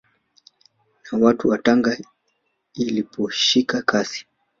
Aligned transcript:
Na 1.11 1.17
watu 1.17 1.49
wa 1.49 1.57
Tanga 1.57 1.97
iliposhika 2.73 3.81
kasi 3.81 4.25